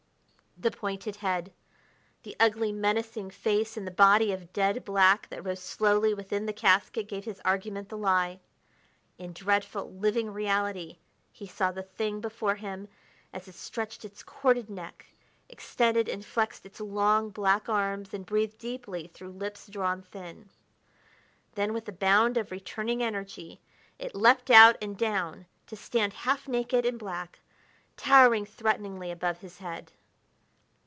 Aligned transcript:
The 0.57 0.69
pointed 0.69 1.15
head, 1.15 1.53
the 2.21 2.35
ugly, 2.39 2.71
menacing 2.71 3.31
face 3.31 3.77
and 3.77 3.87
the 3.87 3.89
body 3.89 4.31
of 4.31 4.53
dead 4.53 4.85
black 4.85 5.27
that 5.29 5.43
rose 5.43 5.61
slowly 5.63 6.13
within 6.13 6.45
the 6.45 6.53
casket 6.53 7.07
gave 7.07 7.23
his 7.25 7.41
argument 7.43 7.89
the 7.89 7.97
lie. 7.97 8.41
In 9.17 9.33
dreadful, 9.33 9.91
living 9.91 10.29
reality 10.29 10.99
he 11.31 11.47
saw 11.47 11.71
the 11.71 11.81
thing 11.81 12.21
before 12.21 12.55
him 12.55 12.89
as 13.33 13.47
it 13.47 13.55
stretched 13.55 14.05
its 14.05 14.21
corded 14.21 14.69
neck, 14.69 15.07
extended 15.49 16.07
and 16.07 16.23
flexed 16.23 16.63
its 16.63 16.79
long, 16.79 17.31
black 17.31 17.67
arms 17.67 18.13
and 18.13 18.23
breathed 18.23 18.59
deeply 18.59 19.07
through 19.07 19.31
lips 19.31 19.65
drawn 19.65 20.03
thin. 20.03 20.47
Then, 21.55 21.73
with 21.73 21.87
a 21.89 21.93
bound 21.93 22.37
of 22.37 22.51
returning 22.51 23.01
energy, 23.01 23.61
it 23.97 24.13
leaped 24.13 24.51
out 24.51 24.77
and 24.79 24.95
down 24.95 25.47
to 25.65 25.75
stand 25.75 26.13
half 26.13 26.47
naked 26.47 26.85
and 26.85 26.99
black, 26.99 27.39
towering 27.97 28.45
threateningly 28.45 29.09
above 29.09 29.39
his 29.39 29.57
head. 29.57 29.93